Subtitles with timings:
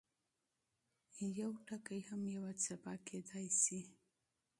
[1.39, 3.79] یو توری هم یوه څپه کېدای شي.